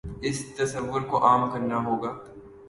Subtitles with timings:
[0.21, 2.11] اس تصور کو عام کرنا ہو گا۔